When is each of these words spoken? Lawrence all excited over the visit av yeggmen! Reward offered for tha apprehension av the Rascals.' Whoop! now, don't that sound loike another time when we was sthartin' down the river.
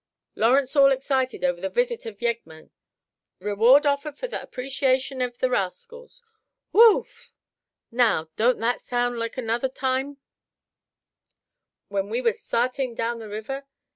Lawrence 0.33 0.75
all 0.75 0.91
excited 0.91 1.43
over 1.43 1.61
the 1.61 1.69
visit 1.69 2.07
av 2.07 2.17
yeggmen! 2.23 2.71
Reward 3.37 3.85
offered 3.85 4.17
for 4.17 4.27
tha 4.27 4.41
apprehension 4.41 5.21
av 5.21 5.37
the 5.37 5.47
Rascals.' 5.47 6.23
Whoop! 6.71 7.05
now, 7.91 8.31
don't 8.35 8.57
that 8.61 8.81
sound 8.81 9.19
loike 9.19 9.37
another 9.37 9.69
time 9.69 10.17
when 11.89 12.09
we 12.09 12.19
was 12.19 12.39
sthartin' 12.39 12.95
down 12.95 13.19
the 13.19 13.29
river. 13.29 13.67